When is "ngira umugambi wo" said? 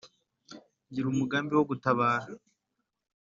0.89-1.63